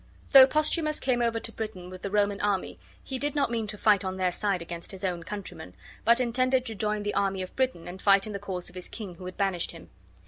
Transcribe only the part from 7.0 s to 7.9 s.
the army of Britain